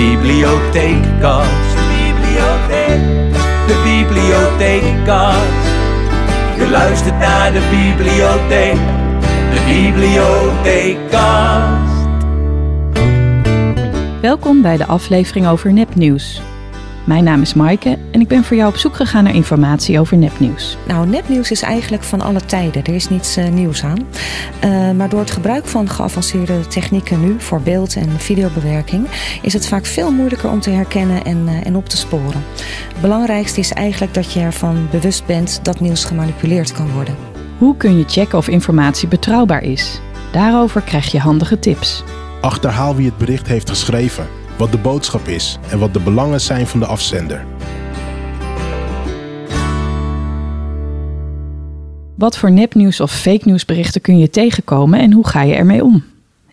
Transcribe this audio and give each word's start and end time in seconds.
bibliotheekkast. 0.00 1.76
De 1.76 1.84
bibliotheek. 1.96 3.00
De 3.66 3.76
bibliotheekkast. 3.84 5.68
Je 6.56 6.68
luistert 6.70 7.18
naar 7.18 7.52
de 7.52 7.60
bibliotheek. 7.70 8.78
De 9.52 9.60
bibliotheekkast. 9.66 11.98
Welkom 14.20 14.62
bij 14.62 14.76
de 14.76 14.86
aflevering 14.86 15.46
over 15.46 15.72
nepnieuws. 15.72 16.42
Mijn 17.04 17.24
naam 17.24 17.40
is 17.40 17.54
Maaike 17.54 17.98
en 18.10 18.20
ik 18.20 18.28
ben 18.28 18.44
voor 18.44 18.56
jou 18.56 18.68
op 18.68 18.76
zoek 18.76 18.96
gegaan 18.96 19.24
naar 19.24 19.34
informatie 19.34 20.00
over 20.00 20.16
nepnieuws. 20.16 20.76
Nou, 20.86 21.06
nepnieuws 21.06 21.50
is 21.50 21.62
eigenlijk 21.62 22.02
van 22.02 22.20
alle 22.20 22.40
tijden. 22.40 22.84
Er 22.84 22.94
is 22.94 23.08
niets 23.08 23.38
uh, 23.38 23.48
nieuws 23.48 23.84
aan. 23.84 23.98
Uh, 24.64 24.90
maar 24.90 25.08
door 25.08 25.20
het 25.20 25.30
gebruik 25.30 25.66
van 25.66 25.88
geavanceerde 25.88 26.66
technieken 26.66 27.20
nu 27.20 27.34
voor 27.38 27.60
beeld- 27.60 27.96
en 27.96 28.10
videobewerking 28.10 29.06
is 29.42 29.52
het 29.52 29.66
vaak 29.66 29.86
veel 29.86 30.12
moeilijker 30.12 30.50
om 30.50 30.60
te 30.60 30.70
herkennen 30.70 31.24
en, 31.24 31.38
uh, 31.44 31.66
en 31.66 31.76
op 31.76 31.88
te 31.88 31.96
sporen. 31.96 32.44
Het 32.92 33.00
belangrijkste 33.00 33.60
is 33.60 33.72
eigenlijk 33.72 34.14
dat 34.14 34.32
je 34.32 34.40
ervan 34.40 34.88
bewust 34.90 35.26
bent 35.26 35.60
dat 35.62 35.80
nieuws 35.80 36.04
gemanipuleerd 36.04 36.72
kan 36.72 36.92
worden. 36.92 37.16
Hoe 37.58 37.76
kun 37.76 37.98
je 37.98 38.04
checken 38.06 38.38
of 38.38 38.48
informatie 38.48 39.08
betrouwbaar 39.08 39.62
is? 39.62 40.00
Daarover 40.32 40.80
krijg 40.80 41.12
je 41.12 41.18
handige 41.18 41.58
tips. 41.58 42.04
Achterhaal 42.40 42.96
wie 42.96 43.06
het 43.06 43.18
bericht 43.18 43.46
heeft 43.46 43.68
geschreven, 43.68 44.26
wat 44.60 44.72
de 44.72 44.78
boodschap 44.78 45.28
is 45.28 45.58
en 45.70 45.78
wat 45.78 45.92
de 45.92 46.00
belangen 46.00 46.40
zijn 46.40 46.66
van 46.66 46.80
de 46.80 46.86
afzender. 46.86 47.44
Wat 52.16 52.38
voor 52.38 52.50
nepnieuws 52.50 53.00
of 53.00 53.12
fake 53.12 53.40
nieuwsberichten 53.44 54.00
kun 54.00 54.18
je 54.18 54.30
tegenkomen 54.30 55.00
en 55.00 55.12
hoe 55.12 55.26
ga 55.26 55.42
je 55.42 55.54
ermee 55.54 55.84
om? 55.84 56.04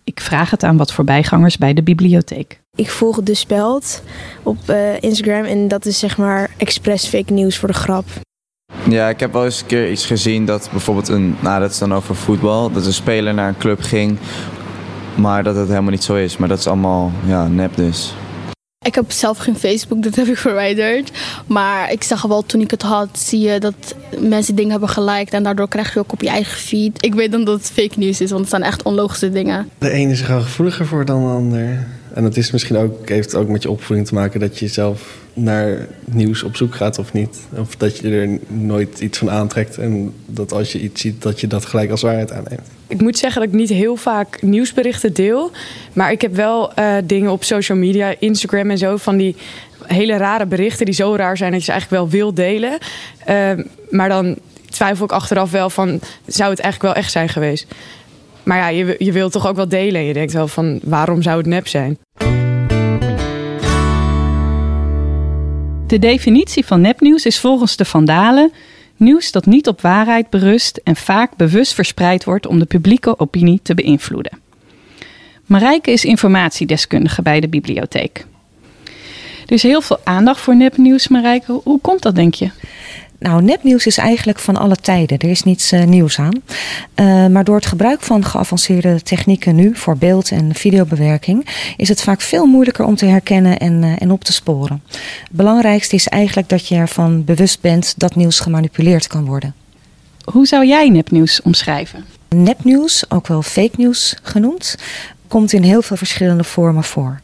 Ik 0.03 0.19
vraag 0.19 0.51
het 0.51 0.63
aan 0.63 0.77
wat 0.77 0.93
voorbijgangers 0.93 1.57
bij 1.57 1.73
de 1.73 1.83
bibliotheek. 1.83 2.61
Ik 2.75 2.89
volg 2.89 3.23
de 3.23 3.33
Speld 3.33 4.03
op 4.43 4.57
uh, 4.69 5.01
Instagram 5.01 5.43
en 5.43 5.67
dat 5.67 5.85
is 5.85 5.99
zeg 5.99 6.17
maar 6.17 6.49
expres 6.57 7.05
fake 7.05 7.33
nieuws 7.33 7.57
voor 7.57 7.67
de 7.67 7.73
grap. 7.73 8.05
Ja, 8.89 9.09
ik 9.09 9.19
heb 9.19 9.33
wel 9.33 9.45
eens 9.45 9.61
een 9.61 9.67
keer 9.67 9.91
iets 9.91 10.05
gezien 10.05 10.45
dat 10.45 10.69
bijvoorbeeld 10.71 11.07
een, 11.07 11.35
nou 11.39 11.59
dat 11.59 11.71
is 11.71 11.77
dan 11.77 11.93
over 11.93 12.15
voetbal, 12.15 12.71
dat 12.71 12.85
een 12.85 12.93
speler 12.93 13.33
naar 13.33 13.47
een 13.47 13.57
club 13.57 13.81
ging, 13.81 14.17
maar 15.17 15.43
dat 15.43 15.55
het 15.55 15.67
helemaal 15.67 15.91
niet 15.91 16.03
zo 16.03 16.15
is. 16.15 16.37
Maar 16.37 16.47
dat 16.47 16.59
is 16.59 16.67
allemaal 16.67 17.11
ja, 17.25 17.47
nep 17.47 17.75
dus. 17.75 18.13
Ik 18.85 18.95
heb 18.95 19.11
zelf 19.11 19.37
geen 19.37 19.55
Facebook, 19.55 20.03
dat 20.03 20.15
heb 20.15 20.27
ik 20.27 20.37
verwijderd. 20.47 21.11
Maar 21.47 21.91
ik 21.91 22.03
zag 22.03 22.21
wel 22.21 22.45
toen 22.45 22.61
ik 22.61 22.71
het 22.71 22.81
had, 22.81 23.09
zie 23.19 23.39
je 23.39 23.59
dat 23.59 23.95
mensen 24.19 24.55
dingen 24.55 24.71
hebben 24.71 24.89
geliked. 24.89 25.33
En 25.33 25.43
daardoor 25.43 25.67
krijg 25.67 25.93
je 25.93 25.99
ook 25.99 26.11
op 26.11 26.21
je 26.21 26.29
eigen 26.29 26.57
feed. 26.57 27.05
Ik 27.05 27.13
weet 27.13 27.31
dan 27.31 27.43
dat 27.43 27.57
het 27.57 27.71
fake 27.71 27.93
nieuws 27.99 28.21
is, 28.21 28.29
want 28.29 28.41
het 28.41 28.49
zijn 28.49 28.63
echt 28.63 28.83
onlogische 28.83 29.31
dingen. 29.31 29.69
De 29.77 29.89
ene 29.89 30.11
is 30.11 30.19
er 30.19 30.25
gewoon 30.25 30.41
gevoeliger 30.41 30.85
voor 30.85 31.05
dan 31.05 31.21
de 31.21 31.29
ander. 31.29 31.87
En 32.17 32.23
dat 32.23 32.37
is 32.37 32.51
misschien 32.51 32.77
ook, 32.77 33.09
heeft 33.09 33.35
ook 33.35 33.47
met 33.47 33.63
je 33.63 33.69
opvoeding 33.69 34.07
te 34.07 34.13
maken 34.13 34.39
dat 34.39 34.59
je 34.59 34.67
zelf 34.67 35.17
naar 35.33 35.87
nieuws 36.05 36.43
op 36.43 36.55
zoek 36.55 36.75
gaat 36.75 36.99
of 36.99 37.13
niet. 37.13 37.37
Of 37.57 37.75
dat 37.75 37.97
je 37.97 38.09
er 38.09 38.39
nooit 38.47 38.99
iets 38.99 39.17
van 39.17 39.31
aantrekt 39.31 39.77
en 39.77 40.13
dat 40.25 40.51
als 40.51 40.71
je 40.71 40.79
iets 40.79 41.01
ziet, 41.01 41.21
dat 41.21 41.39
je 41.39 41.47
dat 41.47 41.65
gelijk 41.65 41.91
als 41.91 42.01
waarheid 42.01 42.31
aanneemt. 42.31 42.67
Ik 42.87 43.01
moet 43.01 43.17
zeggen 43.17 43.41
dat 43.41 43.49
ik 43.49 43.55
niet 43.55 43.69
heel 43.69 43.95
vaak 43.95 44.41
nieuwsberichten 44.41 45.13
deel. 45.13 45.51
Maar 45.93 46.11
ik 46.11 46.21
heb 46.21 46.35
wel 46.35 46.71
uh, 46.79 46.95
dingen 47.03 47.31
op 47.31 47.43
social 47.43 47.77
media, 47.77 48.15
Instagram 48.19 48.69
en 48.69 48.77
zo, 48.77 48.97
van 48.97 49.17
die 49.17 49.35
hele 49.83 50.17
rare 50.17 50.45
berichten 50.45 50.85
die 50.85 50.95
zo 50.95 51.15
raar 51.15 51.37
zijn 51.37 51.51
dat 51.51 51.59
je 51.59 51.65
ze 51.65 51.71
eigenlijk 51.71 52.01
wel 52.01 52.11
wil 52.19 52.33
delen. 52.33 52.77
Uh, 53.29 53.51
maar 53.89 54.09
dan 54.09 54.37
twijfel 54.69 55.05
ik 55.05 55.11
achteraf 55.11 55.51
wel 55.51 55.69
van, 55.69 55.99
zou 56.25 56.49
het 56.49 56.59
eigenlijk 56.59 56.93
wel 56.93 57.03
echt 57.03 57.11
zijn 57.11 57.29
geweest? 57.29 57.67
Maar 58.47 58.57
ja, 58.57 58.67
je, 58.67 58.95
je 58.97 59.11
wilt 59.11 59.31
toch 59.31 59.47
ook 59.47 59.55
wel 59.55 59.67
delen. 59.67 60.01
En 60.01 60.07
je 60.07 60.13
denkt 60.13 60.33
wel 60.33 60.47
van, 60.47 60.79
waarom 60.83 61.21
zou 61.21 61.37
het 61.37 61.45
nep 61.45 61.67
zijn? 61.67 61.97
De 65.87 65.99
definitie 65.99 66.65
van 66.65 66.81
nepnieuws 66.81 67.25
is 67.25 67.39
volgens 67.39 67.75
de 67.75 67.85
Vandalen 67.85 68.51
nieuws 68.97 69.31
dat 69.31 69.45
niet 69.45 69.67
op 69.67 69.81
waarheid 69.81 70.29
berust 70.29 70.79
en 70.83 70.95
vaak 70.95 71.35
bewust 71.35 71.73
verspreid 71.73 72.23
wordt 72.23 72.47
om 72.47 72.59
de 72.59 72.65
publieke 72.65 73.19
opinie 73.19 73.59
te 73.63 73.73
beïnvloeden. 73.73 74.39
Marijke 75.45 75.91
is 75.91 76.05
informatiedeskundige 76.05 77.21
bij 77.21 77.39
de 77.39 77.47
bibliotheek. 77.47 78.25
Er 79.45 79.53
is 79.53 79.63
heel 79.63 79.81
veel 79.81 79.99
aandacht 80.03 80.39
voor 80.39 80.55
nepnieuws, 80.55 81.07
Marijke. 81.07 81.59
Hoe 81.63 81.79
komt 81.81 82.01
dat, 82.01 82.15
denk 82.15 82.33
je? 82.33 82.49
Nou, 83.19 83.43
nepnieuws 83.43 83.85
is 83.85 83.97
eigenlijk 83.97 84.39
van 84.39 84.57
alle 84.57 84.75
tijden. 84.75 85.17
Er 85.17 85.29
is 85.29 85.43
niets 85.43 85.73
uh, 85.73 85.83
nieuws 85.83 86.19
aan. 86.19 86.41
Uh, 86.95 87.27
maar 87.27 87.43
door 87.43 87.55
het 87.55 87.65
gebruik 87.65 88.01
van 88.01 88.25
geavanceerde 88.25 89.01
technieken 89.01 89.55
nu 89.55 89.75
voor 89.75 89.97
beeld- 89.97 90.31
en 90.31 90.55
videobewerking 90.55 91.47
is 91.77 91.89
het 91.89 92.01
vaak 92.01 92.21
veel 92.21 92.45
moeilijker 92.45 92.85
om 92.85 92.95
te 92.95 93.05
herkennen 93.05 93.57
en, 93.57 93.83
uh, 93.83 93.93
en 93.97 94.11
op 94.11 94.23
te 94.23 94.33
sporen. 94.33 94.83
Het 94.89 95.31
belangrijkste 95.31 95.95
is 95.95 96.07
eigenlijk 96.07 96.49
dat 96.49 96.67
je 96.67 96.75
ervan 96.75 97.23
bewust 97.23 97.61
bent 97.61 97.93
dat 97.97 98.15
nieuws 98.15 98.39
gemanipuleerd 98.39 99.07
kan 99.07 99.25
worden. 99.25 99.55
Hoe 100.23 100.47
zou 100.47 100.65
jij 100.65 100.89
nepnieuws 100.89 101.41
omschrijven? 101.41 102.05
Nepnieuws, 102.29 103.09
ook 103.09 103.27
wel 103.27 103.41
fake 103.41 103.75
nieuws 103.77 104.15
genoemd, 104.21 104.77
komt 105.27 105.53
in 105.53 105.63
heel 105.63 105.81
veel 105.81 105.97
verschillende 105.97 106.43
vormen 106.43 106.83
voor. 106.83 107.21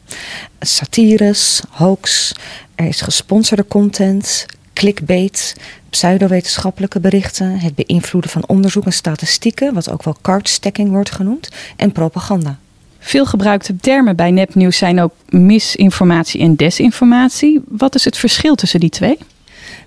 Satires, 0.60 1.62
hoax, 1.70 2.32
er 2.74 2.86
is 2.86 3.00
gesponsorde 3.00 3.66
content, 3.66 4.46
clickbait, 4.74 5.56
pseudowetenschappelijke 5.90 7.00
berichten, 7.00 7.58
het 7.58 7.74
beïnvloeden 7.74 8.30
van 8.30 8.46
onderzoek 8.46 8.84
en 8.84 8.92
statistieken, 8.92 9.74
wat 9.74 9.90
ook 9.90 10.02
wel 10.02 10.16
cardstacking 10.22 10.90
wordt 10.90 11.10
genoemd, 11.10 11.48
en 11.76 11.92
propaganda. 11.92 12.58
Veel 12.98 13.26
gebruikte 13.26 13.76
termen 13.76 14.16
bij 14.16 14.30
nepnieuws 14.30 14.76
zijn 14.76 15.00
ook 15.00 15.12
misinformatie 15.28 16.40
en 16.40 16.56
desinformatie. 16.56 17.60
Wat 17.68 17.94
is 17.94 18.04
het 18.04 18.18
verschil 18.18 18.54
tussen 18.54 18.80
die 18.80 18.90
twee? 18.90 19.18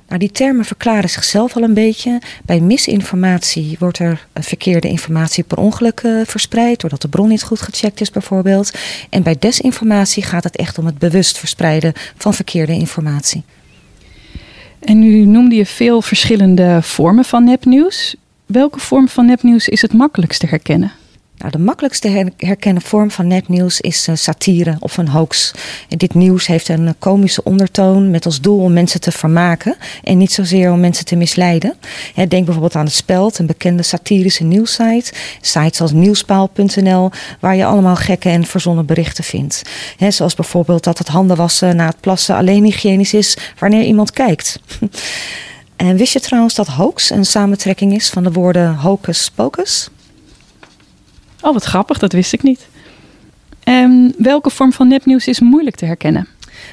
Nou, 0.07 0.19
die 0.19 0.31
termen 0.31 0.65
verklaren 0.65 1.09
zichzelf 1.09 1.55
al 1.55 1.63
een 1.63 1.73
beetje. 1.73 2.21
Bij 2.45 2.59
misinformatie 2.59 3.75
wordt 3.79 3.99
er 3.99 4.27
verkeerde 4.33 4.87
informatie 4.87 5.43
per 5.43 5.57
ongeluk 5.57 6.01
uh, 6.03 6.21
verspreid, 6.25 6.79
doordat 6.79 7.01
de 7.01 7.07
bron 7.07 7.27
niet 7.27 7.43
goed 7.43 7.61
gecheckt 7.61 8.01
is 8.01 8.11
bijvoorbeeld. 8.11 8.71
En 9.09 9.23
bij 9.23 9.35
desinformatie 9.39 10.23
gaat 10.23 10.43
het 10.43 10.55
echt 10.55 10.77
om 10.77 10.85
het 10.85 10.97
bewust 10.97 11.37
verspreiden 11.37 11.93
van 12.17 12.33
verkeerde 12.33 12.73
informatie. 12.73 13.43
En 14.79 14.99
nu 14.99 15.25
noemde 15.25 15.55
je 15.55 15.65
veel 15.65 16.01
verschillende 16.01 16.79
vormen 16.81 17.25
van 17.25 17.43
nepnieuws. 17.43 18.15
Welke 18.45 18.79
vorm 18.79 19.07
van 19.07 19.25
nepnieuws 19.25 19.69
is 19.69 19.81
het 19.81 19.93
makkelijkst 19.93 20.39
te 20.39 20.47
herkennen? 20.47 20.91
Nou, 21.37 21.51
de 21.51 21.59
makkelijkste 21.59 22.31
herkennen 22.37 22.81
vorm 22.81 23.11
van 23.11 23.27
nepnieuws 23.27 23.81
is 23.81 24.07
uh, 24.07 24.15
satire 24.15 24.75
of 24.79 24.97
een 24.97 25.07
hoax. 25.07 25.51
En 25.89 25.97
dit 25.97 26.13
nieuws 26.13 26.47
heeft 26.47 26.67
een 26.67 26.95
komische 26.99 27.43
ondertoon 27.43 28.11
met 28.11 28.25
als 28.25 28.41
doel 28.41 28.59
om 28.59 28.73
mensen 28.73 29.01
te 29.01 29.11
vermaken 29.11 29.75
en 30.03 30.17
niet 30.17 30.31
zozeer 30.31 30.71
om 30.71 30.79
mensen 30.79 31.05
te 31.05 31.15
misleiden. 31.15 31.75
Denk 32.15 32.45
bijvoorbeeld 32.45 32.75
aan 32.75 32.85
de 32.85 32.91
Speld, 32.91 33.39
een 33.39 33.45
bekende 33.45 33.83
satirische 33.83 34.43
nieuwssite. 34.43 35.13
Sites 35.41 35.81
als 35.81 35.91
nieuwspaal.nl, 35.91 37.11
waar 37.39 37.55
je 37.55 37.65
allemaal 37.65 37.95
gekke 37.95 38.29
en 38.29 38.45
verzonnen 38.45 38.85
berichten 38.85 39.23
vindt. 39.23 39.61
Zoals 40.09 40.35
bijvoorbeeld 40.35 40.83
dat 40.83 40.97
het 40.97 41.07
handen 41.07 41.37
wassen 41.37 41.75
na 41.75 41.85
het 41.85 41.99
plassen 41.99 42.35
alleen 42.35 42.63
hygiënisch 42.63 43.13
is 43.13 43.37
wanneer 43.59 43.83
iemand 43.83 44.11
kijkt. 44.11 44.59
en 45.75 45.97
wist 45.97 46.13
je 46.13 46.19
trouwens 46.19 46.55
dat 46.55 46.67
hoax 46.67 47.09
een 47.09 47.25
samentrekking 47.25 47.93
is 47.93 48.09
van 48.09 48.23
de 48.23 48.31
woorden 48.31 48.75
hocus 48.75 49.31
pocus? 49.35 49.89
Oh, 51.47 51.53
wat 51.53 51.63
grappig, 51.63 51.97
dat 51.97 52.11
wist 52.11 52.33
ik 52.33 52.43
niet. 52.43 52.67
En 53.63 54.13
welke 54.17 54.49
vorm 54.49 54.73
van 54.73 54.87
nepnieuws 54.87 55.27
is 55.27 55.39
moeilijk 55.39 55.75
te 55.75 55.85
herkennen? 55.85 56.27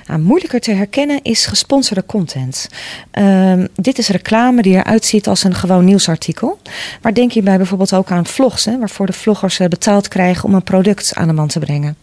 Nou, 0.07 0.21
moeilijker 0.21 0.61
te 0.61 0.73
herkennen 0.73 1.23
is 1.23 1.47
gesponsorde 1.47 2.07
content. 2.07 2.69
Um, 3.13 3.69
dit 3.75 3.99
is 3.99 4.09
reclame 4.09 4.63
die 4.63 4.75
eruit 4.75 5.05
ziet 5.05 5.29
als 5.29 5.45
een 5.45 5.55
gewoon 5.55 5.85
nieuwsartikel. 5.85 6.61
Maar 7.03 7.15
denk 7.15 7.33
hierbij 7.33 7.57
bijvoorbeeld 7.57 7.95
ook 7.95 8.11
aan 8.11 8.27
vlogs, 8.27 8.65
hè, 8.65 8.79
waarvoor 8.79 9.07
de 9.07 9.13
vloggers 9.13 9.57
betaald 9.57 10.09
krijgen 10.09 10.45
om 10.45 10.55
een 10.55 10.63
product 10.63 11.15
aan 11.15 11.27
de 11.27 11.35
man 11.35 11.49
te 11.49 11.59
brengen. 11.59 11.97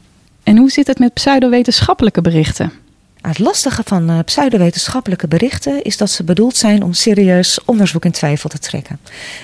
En 0.43 0.57
hoe 0.57 0.71
zit 0.71 0.87
het 0.87 0.99
met 0.99 1.13
pseudowetenschappelijke 1.13 2.21
berichten? 2.21 2.71
Het 3.21 3.39
lastige 3.39 3.81
van 3.85 4.11
uh, 4.11 4.19
pseudowetenschappelijke 4.25 5.27
berichten 5.27 5.83
is 5.83 5.97
dat 5.97 6.09
ze 6.09 6.23
bedoeld 6.23 6.57
zijn 6.57 6.83
om 6.83 6.93
serieus 6.93 7.59
onderzoek 7.65 8.05
in 8.05 8.11
twijfel 8.11 8.49
te 8.49 8.59
trekken. 8.59 8.99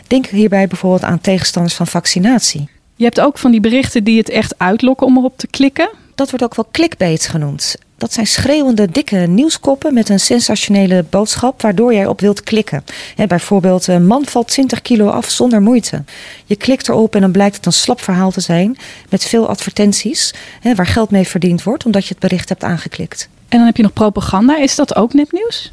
Denk 0.08 0.26
hierbij 0.26 0.68
bijvoorbeeld 0.68 1.04
aan 1.04 1.22
tegenstanders 1.22 1.76
van 1.76 1.88
vaccinatie. 1.88 2.70
Je 2.98 3.04
hebt 3.04 3.22
ook 3.22 3.38
van 3.38 3.52
die 3.52 3.60
berichten 3.60 4.04
die 4.04 4.18
het 4.18 4.30
echt 4.30 4.54
uitlokken 4.58 5.08
om 5.08 5.18
erop 5.18 5.38
te 5.38 5.48
klikken. 5.48 5.90
Dat 6.16 6.30
wordt 6.30 6.46
ook 6.46 6.56
wel 6.56 6.68
clickbait 6.72 7.28
genoemd. 7.28 7.76
Dat 7.98 8.14
zijn 8.14 8.28
schreeuwende, 8.28 8.92
dikke 8.92 9.16
nieuwskoppen 9.18 9.94
met 9.94 10.10
een 10.10 10.20
sensationele 10.20 11.06
boodschap 11.10 11.62
waardoor 11.62 11.94
jij 11.94 12.08
op 12.08 12.20
wilt 12.22 12.44
klikken. 12.44 12.84
Bijvoorbeeld, 13.28 13.88
een 13.88 14.06
man 14.06 14.26
valt 14.26 14.48
20 14.48 14.82
kilo 14.82 15.08
af 15.08 15.30
zonder 15.30 15.62
moeite. 15.62 16.04
Je 16.46 16.56
klikt 16.56 16.90
erop 16.90 17.16
en 17.16 17.22
dan 17.22 17.32
blijkt 17.32 17.56
het 17.56 17.66
een 17.66 17.74
slap 17.74 18.02
verhaal 18.02 18.32
te 18.32 18.42
zijn 18.42 18.78
met 19.10 19.26
veel 19.26 19.48
advertenties 19.48 20.34
waar 20.76 20.88
geld 20.88 21.10
mee 21.10 21.28
verdiend 21.28 21.64
wordt 21.64 21.86
omdat 21.86 22.04
je 22.04 22.10
het 22.10 22.20
bericht 22.20 22.50
hebt 22.50 22.64
aangeklikt. 22.64 23.30
En 23.50 23.58
dan 23.58 23.66
heb 23.66 23.78
je 23.78 23.84
nog 23.84 23.94
propaganda. 23.94 24.58
Is 24.58 24.76
dat 24.76 24.96
ook 24.96 25.14
nepnieuws? 25.14 25.72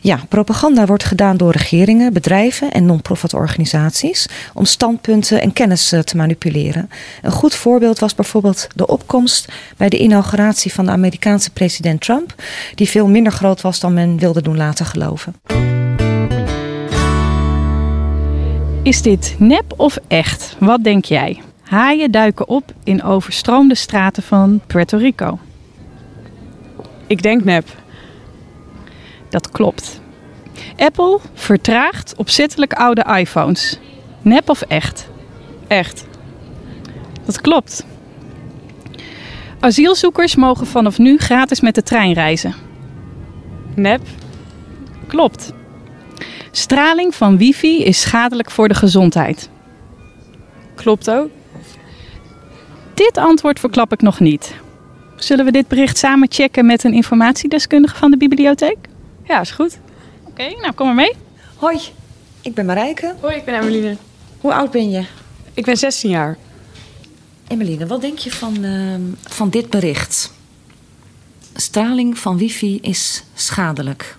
Ja, 0.00 0.20
propaganda 0.28 0.86
wordt 0.86 1.04
gedaan 1.04 1.36
door 1.36 1.52
regeringen, 1.52 2.12
bedrijven 2.12 2.72
en 2.72 2.86
non-profit 2.86 3.34
organisaties 3.34 4.28
om 4.54 4.64
standpunten 4.64 5.40
en 5.40 5.52
kennis 5.52 5.92
eh, 5.92 6.00
te 6.00 6.16
manipuleren. 6.16 6.90
Een 7.22 7.30
goed 7.30 7.54
voorbeeld 7.54 7.98
was 7.98 8.14
bijvoorbeeld 8.14 8.68
de 8.74 8.86
opkomst 8.86 9.52
bij 9.76 9.88
de 9.88 9.98
inauguratie 9.98 10.72
van 10.72 10.84
de 10.84 10.90
Amerikaanse 10.90 11.50
president 11.50 12.00
Trump, 12.00 12.34
die 12.74 12.88
veel 12.88 13.08
minder 13.08 13.32
groot 13.32 13.60
was 13.60 13.80
dan 13.80 13.94
men 13.94 14.18
wilde 14.18 14.42
doen 14.42 14.56
laten 14.56 14.86
geloven. 14.86 15.34
Is 18.82 19.02
dit 19.02 19.34
nep 19.38 19.74
of 19.76 19.98
echt? 20.08 20.56
Wat 20.58 20.84
denk 20.84 21.04
jij? 21.04 21.40
Haaien 21.62 22.10
duiken 22.10 22.48
op 22.48 22.72
in 22.84 23.02
overstroomde 23.02 23.74
straten 23.74 24.22
van 24.22 24.60
Puerto 24.66 24.98
Rico. 24.98 25.38
Ik 27.06 27.22
denk 27.22 27.44
nep. 27.44 27.68
Dat 29.28 29.50
klopt. 29.50 30.00
Apple 30.76 31.18
vertraagt 31.34 32.14
opzettelijk 32.16 32.72
oude 32.72 33.06
iPhones. 33.18 33.78
Nep 34.22 34.48
of 34.48 34.62
echt? 34.62 35.08
Echt. 35.66 36.06
Dat 37.24 37.40
klopt. 37.40 37.86
Asielzoekers 39.60 40.36
mogen 40.36 40.66
vanaf 40.66 40.98
nu 40.98 41.18
gratis 41.18 41.60
met 41.60 41.74
de 41.74 41.82
trein 41.82 42.12
reizen. 42.12 42.54
Nep. 43.74 44.00
Klopt. 45.06 45.52
Straling 46.50 47.14
van 47.14 47.36
wifi 47.36 47.84
is 47.84 48.00
schadelijk 48.00 48.50
voor 48.50 48.68
de 48.68 48.74
gezondheid. 48.74 49.50
Klopt 50.74 51.10
ook. 51.10 51.30
Dit 52.94 53.16
antwoord 53.16 53.60
verklap 53.60 53.92
ik 53.92 54.02
nog 54.02 54.20
niet. 54.20 54.54
Zullen 55.16 55.44
we 55.44 55.50
dit 55.50 55.68
bericht 55.68 55.98
samen 55.98 56.28
checken 56.30 56.66
met 56.66 56.84
een 56.84 56.92
informatiedeskundige 56.92 57.96
van 57.96 58.10
de 58.10 58.16
bibliotheek? 58.16 58.76
Ja, 59.24 59.40
is 59.40 59.50
goed. 59.50 59.78
Oké, 60.24 60.42
nou 60.60 60.72
kom 60.72 60.86
maar 60.86 60.94
mee. 60.94 61.12
Hoi, 61.56 61.78
ik 62.40 62.54
ben 62.54 62.66
Marijke. 62.66 63.14
Hoi, 63.20 63.36
ik 63.36 63.44
ben 63.44 63.54
Emmeline. 63.54 63.96
Hoe 64.40 64.54
oud 64.54 64.70
ben 64.70 64.90
je? 64.90 65.04
Ik 65.54 65.64
ben 65.64 65.76
16 65.76 66.10
jaar. 66.10 66.36
Emmeline, 67.48 67.86
wat 67.86 68.00
denk 68.00 68.18
je 68.18 68.30
van, 68.30 68.64
ehm, 68.64 69.00
van 69.22 69.50
dit 69.50 69.70
bericht? 69.70 70.32
Straling 71.54 72.18
van 72.18 72.38
wifi 72.38 72.78
is 72.80 73.24
schadelijk. 73.34 74.16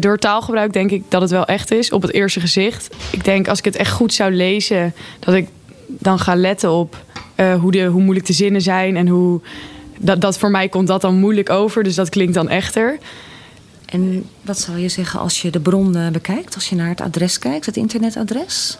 Door 0.00 0.18
taalgebruik 0.18 0.72
denk 0.72 0.90
ik 0.90 1.02
dat 1.08 1.20
het 1.20 1.30
wel 1.30 1.44
echt 1.44 1.70
is, 1.70 1.92
op 1.92 2.02
het 2.02 2.12
eerste 2.12 2.40
gezicht. 2.40 2.88
Ik 3.10 3.24
denk 3.24 3.48
als 3.48 3.58
ik 3.58 3.64
het 3.64 3.76
echt 3.76 3.92
goed 3.92 4.14
zou 4.14 4.32
lezen, 4.32 4.94
dat 5.18 5.34
ik 5.34 5.48
dan 5.86 6.18
ga 6.18 6.34
letten 6.34 6.70
op 6.70 7.04
eh, 7.34 7.54
hoe, 7.54 7.70
de, 7.70 7.84
hoe 7.84 8.02
moeilijk 8.02 8.26
de 8.26 8.32
zinnen 8.32 8.62
zijn 8.62 8.96
en 8.96 9.08
hoe. 9.08 9.40
Dat, 10.02 10.20
dat 10.20 10.38
voor 10.38 10.50
mij 10.50 10.68
komt 10.68 10.86
dat 10.86 11.00
dan 11.00 11.14
moeilijk 11.14 11.50
over, 11.50 11.82
dus 11.82 11.94
dat 11.94 12.08
klinkt 12.08 12.34
dan 12.34 12.48
echter. 12.48 12.98
En 13.86 14.24
wat 14.42 14.58
zou 14.58 14.78
je 14.78 14.88
zeggen 14.88 15.20
als 15.20 15.42
je 15.42 15.50
de 15.50 15.60
bron 15.60 15.96
eh, 15.96 16.08
bekijkt, 16.08 16.54
als 16.54 16.68
je 16.68 16.76
naar 16.76 16.88
het 16.88 17.00
adres 17.00 17.38
kijkt, 17.38 17.66
het 17.66 17.76
internetadres? 17.76 18.78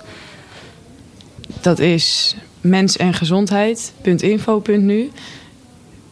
Dat 1.61 1.79
is 1.79 2.37
mensengezondheid.info.nu. 2.61 5.11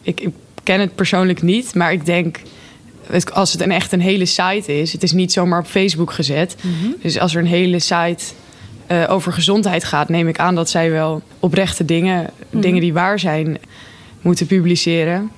Ik, 0.02 0.20
ik 0.20 0.32
ken 0.62 0.80
het 0.80 0.94
persoonlijk 0.94 1.42
niet, 1.42 1.74
maar 1.74 1.92
ik 1.92 2.06
denk 2.06 2.40
als 3.32 3.52
het 3.52 3.60
een 3.60 3.70
echt 3.70 3.92
een 3.92 4.00
hele 4.00 4.26
site 4.26 4.80
is, 4.80 4.92
het 4.92 5.02
is 5.02 5.12
niet 5.12 5.32
zomaar 5.32 5.60
op 5.60 5.66
Facebook 5.66 6.12
gezet. 6.12 6.56
Dus 7.02 7.18
als 7.18 7.34
er 7.34 7.40
een 7.40 7.46
hele 7.46 7.78
site 7.78 8.24
eh, 8.86 9.04
over 9.08 9.32
gezondheid 9.32 9.84
gaat, 9.84 10.08
neem 10.08 10.28
ik 10.28 10.38
aan 10.38 10.54
dat 10.54 10.70
zij 10.70 10.90
wel 10.90 11.22
oprechte 11.40 11.84
dingen, 11.84 12.30
dingen 12.50 12.80
die 12.80 12.92
waar 12.92 13.18
zijn, 13.18 13.58
moeten 14.28 14.46
publiceren. 14.46 15.30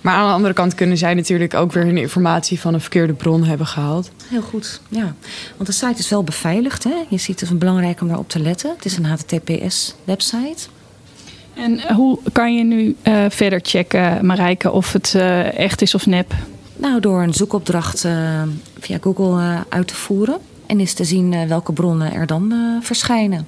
Maar 0.00 0.14
aan 0.14 0.26
de 0.28 0.34
andere 0.34 0.54
kant 0.54 0.74
kunnen 0.74 0.98
zij 0.98 1.14
natuurlijk 1.14 1.54
ook 1.54 1.72
weer 1.72 1.84
hun 1.84 1.96
informatie 1.96 2.60
van 2.60 2.74
een 2.74 2.80
verkeerde 2.80 3.12
bron 3.12 3.44
hebben 3.44 3.66
gehaald. 3.66 4.10
Heel 4.28 4.42
goed, 4.42 4.80
ja. 4.88 5.14
Want 5.56 5.66
de 5.66 5.72
site 5.72 5.98
is 5.98 6.08
wel 6.08 6.24
beveiligd. 6.24 6.84
Hè? 6.84 6.94
Je 7.08 7.18
ziet 7.18 7.40
het 7.40 7.50
is 7.50 7.58
belangrijk 7.58 8.00
om 8.00 8.08
daarop 8.08 8.28
te 8.28 8.38
letten. 8.38 8.70
Het 8.76 8.84
is 8.84 8.96
een 8.96 9.04
HTTPS-website. 9.04 10.68
En 11.54 11.78
eh, 11.78 11.96
hoe 11.96 12.18
kan 12.32 12.56
je 12.56 12.64
nu 12.64 12.96
eh, 13.02 13.24
verder 13.28 13.60
checken, 13.62 14.26
Marijke, 14.26 14.70
of 14.70 14.92
het 14.92 15.14
eh, 15.14 15.58
echt 15.58 15.82
is 15.82 15.94
of 15.94 16.06
nep? 16.06 16.34
Nou, 16.76 17.00
door 17.00 17.22
een 17.22 17.34
zoekopdracht 17.34 18.04
eh, 18.04 18.42
via 18.78 18.98
Google 19.00 19.40
eh, 19.40 19.60
uit 19.68 19.86
te 19.88 19.94
voeren. 19.94 20.38
En 20.66 20.80
is 20.80 20.94
te 20.94 21.04
zien 21.04 21.48
welke 21.48 21.72
bronnen 21.72 22.12
er 22.12 22.26
dan 22.26 22.52
eh, 22.52 22.86
verschijnen. 22.86 23.46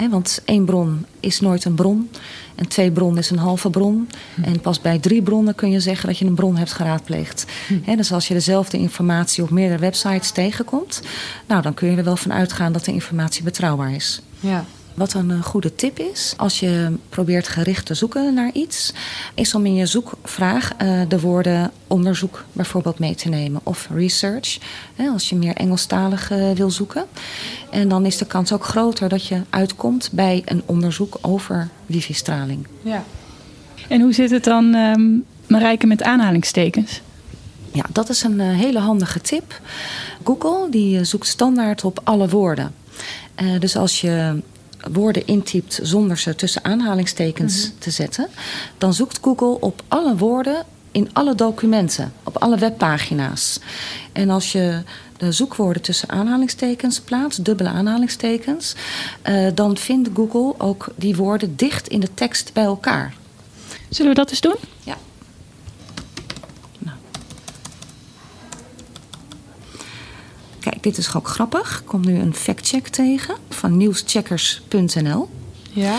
Hè, 0.00 0.08
want 0.08 0.40
één 0.44 0.64
bron 0.64 1.06
is 1.20 1.40
nooit 1.40 1.64
een 1.64 1.74
bron. 1.74 2.10
En 2.54 2.68
twee 2.68 2.90
bronnen 2.90 3.18
is 3.18 3.30
een 3.30 3.38
halve 3.38 3.70
bron. 3.70 4.08
En 4.42 4.60
pas 4.60 4.80
bij 4.80 4.98
drie 4.98 5.22
bronnen 5.22 5.54
kun 5.54 5.70
je 5.70 5.80
zeggen 5.80 6.06
dat 6.06 6.18
je 6.18 6.24
een 6.24 6.34
bron 6.34 6.56
hebt 6.56 6.72
geraadpleegd. 6.72 7.46
Hè, 7.82 7.96
dus 7.96 8.12
als 8.12 8.28
je 8.28 8.34
dezelfde 8.34 8.78
informatie 8.78 9.42
op 9.42 9.50
meerdere 9.50 9.80
websites 9.80 10.30
tegenkomt... 10.30 11.02
Nou, 11.46 11.62
dan 11.62 11.74
kun 11.74 11.90
je 11.90 11.96
er 11.96 12.04
wel 12.04 12.16
van 12.16 12.32
uitgaan 12.32 12.72
dat 12.72 12.84
de 12.84 12.92
informatie 12.92 13.42
betrouwbaar 13.42 13.92
is. 13.92 14.20
Ja. 14.40 14.64
Wat 15.00 15.14
een 15.14 15.30
eh, 15.30 15.42
goede 15.42 15.74
tip 15.74 15.98
is, 15.98 16.34
als 16.36 16.60
je 16.60 16.96
probeert 17.08 17.48
gericht 17.48 17.86
te 17.86 17.94
zoeken 17.94 18.34
naar 18.34 18.50
iets, 18.52 18.92
is 19.34 19.54
om 19.54 19.66
in 19.66 19.74
je 19.74 19.86
zoekvraag 19.86 20.72
eh, 20.76 21.00
de 21.08 21.20
woorden 21.20 21.70
onderzoek 21.86 22.44
bijvoorbeeld 22.52 22.98
mee 22.98 23.14
te 23.14 23.28
nemen. 23.28 23.60
Of 23.62 23.88
research, 23.94 24.58
als 25.12 25.28
je 25.28 25.36
meer 25.36 25.54
Engelstalig 25.54 26.30
eh, 26.30 26.50
wil 26.50 26.70
zoeken. 26.70 27.04
En 27.70 27.88
dan 27.88 28.06
is 28.06 28.18
de 28.18 28.26
kans 28.26 28.52
ook 28.52 28.64
groter 28.64 29.08
dat 29.08 29.26
je 29.26 29.40
uitkomt 29.50 30.08
bij 30.12 30.42
een 30.44 30.62
onderzoek 30.66 31.18
over 31.20 31.68
wifi-straling. 31.86 32.66
ja. 32.82 33.04
En 33.88 34.00
hoe 34.00 34.12
zit 34.12 34.30
het 34.30 34.44
dan, 34.44 34.74
ehm, 34.74 35.08
Marijke, 35.46 35.86
met 35.86 36.02
aanhalingstekens? 36.02 37.00
Ja, 37.72 37.84
dat 37.92 38.08
is 38.08 38.22
een 38.22 38.40
hele 38.40 38.78
handige 38.78 39.20
tip. 39.20 39.60
Google 40.24 40.70
die 40.70 41.04
zoekt 41.04 41.26
standaard 41.26 41.84
op 41.84 42.00
alle 42.04 42.28
woorden. 42.28 42.74
Dus 43.58 43.76
als 43.76 44.00
je 44.00 44.42
woorden 44.92 45.26
intypt 45.26 45.80
zonder 45.82 46.18
ze 46.18 46.34
tussen 46.34 46.64
aanhalingstekens 46.64 47.72
te 47.78 47.90
zetten, 47.90 48.28
dan 48.78 48.94
zoekt 48.94 49.18
Google 49.22 49.60
op 49.60 49.82
alle 49.88 50.16
woorden 50.16 50.64
in 50.92 51.08
alle 51.12 51.34
documenten, 51.34 52.12
op 52.22 52.36
alle 52.36 52.58
webpagina's. 52.58 53.60
En 54.12 54.30
als 54.30 54.52
je 54.52 54.82
de 55.16 55.32
zoekwoorden 55.32 55.82
tussen 55.82 56.08
aanhalingstekens 56.08 57.00
plaatst, 57.00 57.44
dubbele 57.44 57.68
aanhalingstekens, 57.68 58.74
eh, 59.22 59.46
dan 59.54 59.76
vindt 59.76 60.08
Google 60.14 60.54
ook 60.58 60.88
die 60.96 61.16
woorden 61.16 61.56
dicht 61.56 61.88
in 61.88 62.00
de 62.00 62.14
tekst 62.14 62.52
bij 62.52 62.64
elkaar. 62.64 63.14
Zullen 63.88 64.10
we 64.10 64.18
dat 64.18 64.30
eens 64.30 64.40
doen? 64.40 64.56
Ja. 64.84 64.96
Kijk, 70.80 70.94
dit 70.94 71.06
is 71.06 71.14
ook 71.14 71.28
grappig. 71.28 71.78
Ik 71.80 71.86
kom 71.86 72.00
nu 72.00 72.18
een 72.18 72.34
factcheck 72.34 72.88
tegen 72.88 73.34
van 73.48 73.76
nieuwscheckers.nl. 73.76 75.28
Ja. 75.70 75.96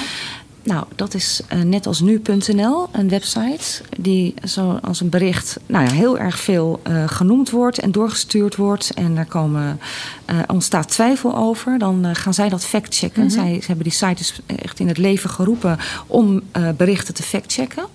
Nou, 0.64 0.86
dat 0.96 1.14
is 1.14 1.42
eh, 1.48 1.62
net 1.62 1.88
als 1.88 2.00
nu.nl, 2.00 2.88
een 2.92 3.10
website 3.10 3.84
die 4.00 4.34
zoals 4.44 5.02
een 5.02 5.10
bericht 5.10 5.60
nou 5.66 5.86
ja, 5.86 5.92
heel 5.92 6.18
erg 6.18 6.40
veel 6.40 6.80
eh, 6.84 7.08
genoemd 7.08 7.50
wordt 7.50 7.80
en 7.80 7.92
doorgestuurd 7.92 8.56
wordt. 8.56 8.94
En 8.94 9.18
er 9.18 9.26
komen, 9.26 9.80
eh, 10.26 10.40
ontstaat 10.48 10.90
twijfel 10.90 11.36
over. 11.36 11.80
Dan 11.80 12.16
gaan 12.16 12.34
zij 12.34 12.50
dat 12.50 12.66
factchecken. 12.66 13.32
zij, 13.32 13.60
ze 13.60 13.68
hebben 13.68 13.84
die 13.84 13.94
site 13.94 14.16
dus 14.16 14.40
echt 14.46 14.80
in 14.80 14.88
het 14.88 14.98
leven 14.98 15.30
geroepen 15.30 15.78
om 16.08 16.42
berichten 16.78 17.14
te 17.14 17.24
factchecken. 17.24 17.86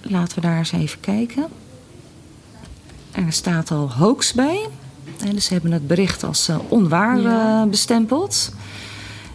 Laten 0.00 0.34
we 0.34 0.40
daar 0.40 0.58
eens 0.58 0.72
even 0.72 1.00
kijken. 1.00 1.46
Er 3.12 3.32
staat 3.32 3.70
al 3.70 3.92
hoax 3.92 4.32
bij. 4.32 4.68
En 5.20 5.32
dus 5.34 5.44
ze 5.44 5.52
hebben 5.52 5.72
het 5.72 5.86
bericht 5.86 6.24
als 6.24 6.48
eh, 6.48 6.56
onwaar 6.68 7.20
Ja. 7.20 7.62
eh, 7.62 7.68
bestempeld. 7.68 8.52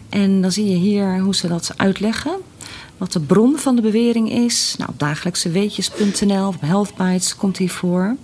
En 0.08 0.40
dan 0.42 0.52
zie 0.52 0.70
je 0.70 0.76
hier 0.76 1.20
hoe 1.20 1.34
ze 1.34 1.48
dat 1.48 1.72
uitleggen. 1.76 2.32
Wat 2.98 3.12
de 3.12 3.20
bron 3.20 3.58
van 3.58 3.76
de 3.76 3.82
bewering 3.82 4.30
is. 4.32 4.74
Nou, 4.78 4.90
op 4.90 4.98
dagelijkseweetjes.nl 4.98 6.46
of 6.46 6.56
Healthbites 6.60 7.36
komt 7.36 7.56
die 7.56 7.72
voor. 7.72 8.16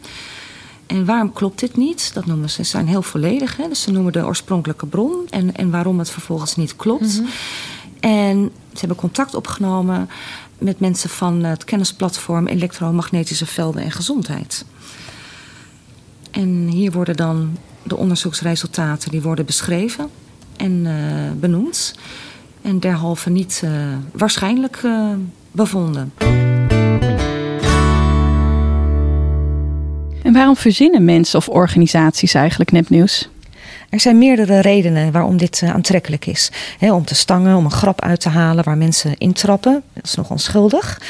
En 0.86 1.04
waarom 1.04 1.32
klopt 1.32 1.60
dit 1.60 1.76
niet? 1.76 2.10
Dat 2.14 2.26
noemen 2.26 2.50
ze, 2.50 2.64
ze 2.64 2.70
zijn 2.70 2.86
heel 2.88 3.02
volledig. 3.02 3.56
Hè? 3.56 3.68
Dus 3.68 3.82
ze 3.82 3.92
noemen 3.92 4.12
de 4.12 4.24
oorspronkelijke 4.26 4.86
bron 4.86 5.26
en, 5.30 5.54
en 5.56 5.70
waarom 5.70 5.98
het 5.98 6.10
vervolgens 6.10 6.56
niet 6.56 6.76
klopt. 6.76 7.22
En 8.00 8.50
ze 8.72 8.78
hebben 8.78 8.96
contact 8.96 9.34
opgenomen 9.34 10.08
met 10.58 10.80
mensen 10.80 11.10
van 11.10 11.44
het 11.44 11.64
kennisplatform 11.64 12.46
Elektromagnetische 12.46 13.46
Velden 13.46 13.82
en 13.82 13.90
Gezondheid. 13.92 14.64
En 16.36 16.68
hier 16.68 16.92
worden 16.92 17.16
dan 17.16 17.56
de 17.82 17.96
onderzoeksresultaten 17.96 19.10
die 19.10 19.22
worden 19.22 19.44
beschreven 19.44 20.10
en 20.56 20.86
eh, 20.86 21.40
benoemd. 21.40 21.94
En 22.62 22.80
derhalve 22.80 23.30
niet 23.30 23.60
eh, 23.64 23.70
waarschijnlijk 24.12 24.80
eh, 24.84 25.10
bevonden. 25.50 26.12
En 30.22 30.32
waarom 30.32 30.56
verzinnen 30.56 31.04
mensen 31.04 31.38
of 31.38 31.48
organisaties 31.48 32.34
eigenlijk 32.34 32.72
nepnieuws? 32.72 33.28
Er 33.90 34.00
zijn 34.00 34.18
meerdere 34.18 34.60
redenen 34.60 35.12
waarom 35.12 35.36
dit 35.36 35.60
uh, 35.64 35.74
aantrekkelijk 35.74 36.26
is. 36.26 36.50
om 36.80 37.04
te 37.04 37.14
stangen, 37.14 37.56
om 37.56 37.64
een 37.64 37.70
grap 37.70 38.00
uit 38.00 38.20
te 38.20 38.28
halen 38.28 38.64
waar 38.64 38.76
mensen 38.76 39.18
intrappen. 39.18 39.82
Dat 39.92 40.04
is 40.04 40.14
nog 40.14 40.30
onschuldig. 40.30 41.00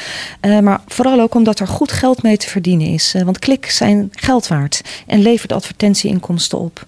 Uh, 0.41 0.59
maar 0.59 0.81
vooral 0.87 1.19
ook 1.19 1.35
omdat 1.35 1.59
er 1.59 1.67
goed 1.67 1.91
geld 1.91 2.23
mee 2.23 2.37
te 2.37 2.49
verdienen 2.49 2.87
is. 2.87 3.15
Uh, 3.15 3.21
want 3.21 3.39
kliks 3.39 3.75
zijn 3.75 4.09
geld 4.11 4.47
waard 4.47 4.81
en 5.07 5.21
levert 5.21 5.51
advertentieinkomsten 5.51 6.59
op. 6.59 6.85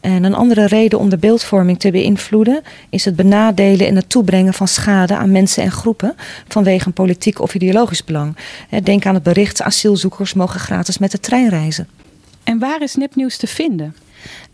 En 0.00 0.24
een 0.24 0.34
andere 0.34 0.66
reden 0.66 0.98
om 0.98 1.08
de 1.08 1.18
beeldvorming 1.18 1.78
te 1.78 1.90
beïnvloeden 1.90 2.62
is 2.90 3.04
het 3.04 3.16
benadelen 3.16 3.86
en 3.86 3.96
het 3.96 4.08
toebrengen 4.08 4.54
van 4.54 4.68
schade 4.68 5.16
aan 5.16 5.30
mensen 5.30 5.62
en 5.62 5.70
groepen 5.70 6.14
vanwege 6.48 6.86
een 6.86 6.92
politiek 6.92 7.40
of 7.40 7.54
ideologisch 7.54 8.04
belang. 8.04 8.36
Denk 8.82 9.06
aan 9.06 9.14
het 9.14 9.22
bericht: 9.22 9.62
asielzoekers 9.62 10.34
mogen 10.34 10.60
gratis 10.60 10.98
met 10.98 11.10
de 11.10 11.20
trein 11.20 11.48
reizen. 11.48 11.88
En 12.44 12.58
waar 12.58 12.82
is 12.82 12.94
nepnieuws 12.94 13.36
te 13.36 13.46
vinden? 13.46 13.94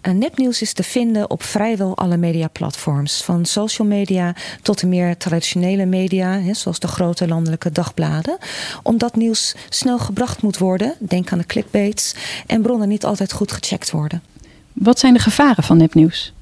Nepnieuws 0.02 0.62
is 0.62 0.72
te 0.72 0.82
vinden 0.82 1.30
op 1.30 1.42
vrijwel 1.42 1.96
alle 1.96 2.16
mediaplatforms. 2.16 3.22
Van 3.22 3.44
social 3.44 3.88
media 3.88 4.34
tot 4.62 4.80
de 4.80 4.86
meer 4.86 5.16
traditionele 5.16 5.86
media, 5.86 6.54
zoals 6.54 6.78
de 6.78 6.88
grote 6.88 7.28
landelijke 7.28 7.72
dagbladen. 7.72 8.38
Omdat 8.82 9.16
nieuws 9.16 9.54
snel 9.68 9.98
gebracht 9.98 10.42
moet 10.42 10.58
worden, 10.58 10.94
denk 10.98 11.32
aan 11.32 11.38
de 11.38 11.46
clickbaits, 11.46 12.14
en 12.46 12.62
bronnen 12.62 12.88
niet 12.88 13.04
altijd 13.04 13.32
goed 13.32 13.52
gecheckt 13.52 13.90
worden. 13.90 14.22
Wat 14.72 14.98
zijn 14.98 15.14
de 15.14 15.20
gevaren 15.20 15.64
van 15.64 15.76
nepnieuws? 15.76 16.32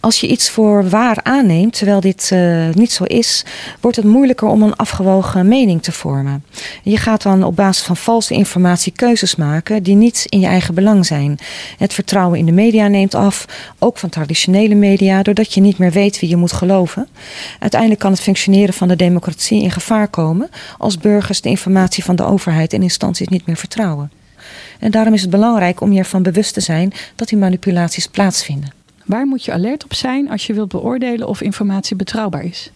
Als 0.00 0.20
je 0.20 0.26
iets 0.26 0.50
voor 0.50 0.88
waar 0.88 1.18
aanneemt, 1.22 1.76
terwijl 1.76 2.00
dit 2.00 2.30
uh, 2.32 2.68
niet 2.72 2.92
zo 2.92 3.04
is, 3.04 3.44
wordt 3.80 3.96
het 3.96 4.06
moeilijker 4.06 4.48
om 4.48 4.62
een 4.62 4.76
afgewogen 4.76 5.48
mening 5.48 5.82
te 5.82 5.92
vormen. 5.92 6.44
Je 6.82 6.96
gaat 6.96 7.22
dan 7.22 7.42
op 7.42 7.56
basis 7.56 7.84
van 7.84 7.96
valse 7.96 8.34
informatie 8.34 8.92
keuzes 8.92 9.36
maken 9.36 9.82
die 9.82 9.94
niet 9.94 10.26
in 10.28 10.40
je 10.40 10.46
eigen 10.46 10.74
belang 10.74 11.06
zijn. 11.06 11.38
Het 11.78 11.94
vertrouwen 11.94 12.38
in 12.38 12.46
de 12.46 12.52
media 12.52 12.88
neemt 12.88 13.14
af, 13.14 13.44
ook 13.78 13.98
van 13.98 14.08
traditionele 14.08 14.74
media, 14.74 15.22
doordat 15.22 15.54
je 15.54 15.60
niet 15.60 15.78
meer 15.78 15.92
weet 15.92 16.20
wie 16.20 16.28
je 16.28 16.36
moet 16.36 16.52
geloven. 16.52 17.08
Uiteindelijk 17.58 18.00
kan 18.00 18.12
het 18.12 18.20
functioneren 18.20 18.74
van 18.74 18.88
de 18.88 18.96
democratie 18.96 19.62
in 19.62 19.70
gevaar 19.70 20.08
komen 20.08 20.50
als 20.78 20.98
burgers 20.98 21.40
de 21.40 21.48
informatie 21.48 22.04
van 22.04 22.16
de 22.16 22.24
overheid 22.24 22.72
en 22.72 22.82
instanties 22.82 23.28
niet 23.28 23.46
meer 23.46 23.56
vertrouwen. 23.56 24.10
En 24.78 24.90
daarom 24.90 25.14
is 25.14 25.20
het 25.20 25.30
belangrijk 25.30 25.80
om 25.80 25.92
je 25.92 25.98
ervan 25.98 26.22
bewust 26.22 26.54
te 26.54 26.60
zijn 26.60 26.92
dat 27.14 27.28
die 27.28 27.38
manipulaties 27.38 28.06
plaatsvinden. 28.06 28.79
Waar 29.10 29.26
moet 29.26 29.44
je 29.44 29.52
alert 29.52 29.84
op 29.84 29.94
zijn 29.94 30.30
als 30.30 30.46
je 30.46 30.54
wilt 30.54 30.68
beoordelen 30.68 31.28
of 31.28 31.40
informatie 31.40 31.96
betrouwbaar 31.96 32.44
is? 32.44 32.72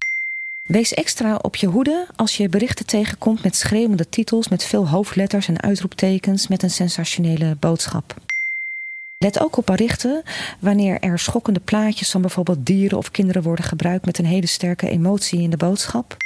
Wees 0.62 0.94
extra 0.94 1.36
op 1.36 1.56
je 1.56 1.66
hoede 1.66 2.06
als 2.16 2.36
je 2.36 2.48
berichten 2.48 2.86
tegenkomt 2.86 3.42
met 3.42 3.56
schreeuwende 3.56 4.08
titels, 4.08 4.48
met 4.48 4.64
veel 4.64 4.88
hoofdletters 4.88 5.48
en 5.48 5.60
uitroeptekens, 5.60 6.48
met 6.48 6.62
een 6.62 6.70
sensationele 6.70 7.56
boodschap. 7.60 8.14
Let 9.18 9.40
ook 9.40 9.56
op 9.56 9.66
berichten 9.66 10.22
wanneer 10.58 11.00
er 11.00 11.18
schokkende 11.18 11.60
plaatjes 11.60 12.10
van 12.10 12.20
bijvoorbeeld 12.20 12.66
dieren 12.66 12.98
of 12.98 13.10
kinderen 13.10 13.42
worden 13.42 13.64
gebruikt 13.64 14.06
met 14.06 14.18
een 14.18 14.26
hele 14.26 14.46
sterke 14.46 14.88
emotie 14.88 15.40
in 15.40 15.50
de 15.50 15.56
boodschap. 15.56 16.16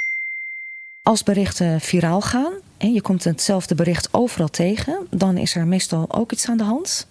Als 1.03 1.23
berichten 1.23 1.81
viraal 1.81 2.21
gaan, 2.21 2.53
en 2.79 2.93
je 2.93 3.01
komt 3.01 3.23
hetzelfde 3.23 3.75
bericht 3.75 4.09
overal 4.11 4.47
tegen, 4.47 5.07
dan 5.09 5.37
is 5.37 5.55
er 5.55 5.67
meestal 5.67 6.05
ook 6.07 6.31
iets 6.31 6.47
aan 6.47 6.57
de 6.57 6.63
hand. 6.63 7.07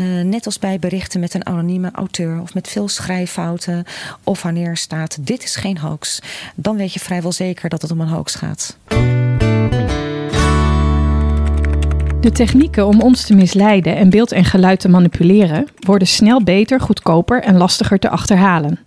Uh, 0.00 0.24
net 0.24 0.46
als 0.46 0.58
bij 0.58 0.78
berichten 0.78 1.20
met 1.20 1.34
een 1.34 1.46
anonieme 1.46 1.90
auteur 1.92 2.40
of 2.40 2.54
met 2.54 2.68
veel 2.68 2.88
schrijffouten, 2.88 3.84
of 4.24 4.42
wanneer 4.42 4.76
staat: 4.76 5.26
dit 5.26 5.42
is 5.42 5.56
geen 5.56 5.78
hoax, 5.78 6.18
dan 6.54 6.76
weet 6.76 6.92
je 6.92 7.00
vrijwel 7.00 7.32
zeker 7.32 7.68
dat 7.68 7.82
het 7.82 7.90
om 7.90 8.00
een 8.00 8.08
hoax 8.08 8.34
gaat. 8.34 8.76
De 12.20 12.32
technieken 12.32 12.86
om 12.86 13.00
ons 13.00 13.26
te 13.26 13.34
misleiden 13.34 13.96
en 13.96 14.10
beeld 14.10 14.32
en 14.32 14.44
geluid 14.44 14.80
te 14.80 14.88
manipuleren 14.88 15.68
worden 15.80 16.08
snel 16.08 16.42
beter, 16.42 16.80
goedkoper 16.80 17.42
en 17.42 17.56
lastiger 17.56 17.98
te 17.98 18.08
achterhalen. 18.08 18.78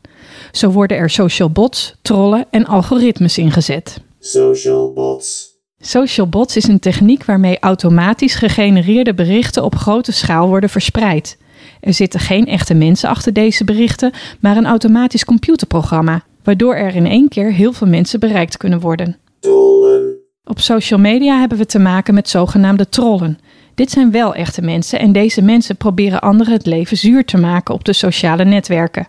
Zo 0.52 0.70
worden 0.70 0.98
er 0.98 1.10
social 1.10 1.50
bots, 1.50 1.96
trollen 2.02 2.46
en 2.50 2.66
algoritmes 2.66 3.38
ingezet. 3.38 4.02
Social 4.20 4.94
bots. 4.94 5.57
Social 5.88 6.28
bots 6.28 6.56
is 6.56 6.68
een 6.68 6.80
techniek 6.80 7.26
waarmee 7.26 7.60
automatisch 7.60 8.36
gegenereerde 8.36 9.14
berichten 9.14 9.64
op 9.64 9.76
grote 9.76 10.12
schaal 10.12 10.48
worden 10.48 10.70
verspreid. 10.70 11.38
Er 11.80 11.94
zitten 11.94 12.20
geen 12.20 12.46
echte 12.46 12.74
mensen 12.74 13.10
achter 13.10 13.34
deze 13.34 13.64
berichten, 13.64 14.12
maar 14.40 14.58
een 14.58 14.66
automatisch 14.66 15.26
computerprogramma, 15.26 16.24
waardoor 16.44 16.76
er 16.76 16.96
in 16.96 17.06
één 17.06 17.28
keer 17.30 17.54
heel 17.54 17.74
veel 17.74 17.88
mensen 17.88 18.20
bereikt 18.20 18.58
kunnen 18.58 18.80
worden. 18.80 19.18
Trollen. 19.40 20.16
Op 20.44 20.60
social 20.60 21.00
media 21.00 21.40
hebben 21.40 21.58
we 21.58 21.66
te 21.66 21.80
maken 21.80 22.14
met 22.14 22.30
zogenaamde 22.30 22.90
trollen. 22.90 23.40
Dit 23.76 23.92
zijn 23.92 24.12
wel 24.12 24.36
echte 24.36 24.62
mensen 24.62 25.00
en 25.00 25.12
deze 25.12 25.42
mensen 25.42 25.78
proberen 25.78 26.22
anderen 26.22 26.54
het 26.54 26.66
leven 26.66 26.98
zuur 26.98 27.26
te 27.26 27.38
maken 27.38 27.74
op 27.74 27.84
de 27.84 27.94
sociale 27.94 28.46
netwerken. 28.46 29.08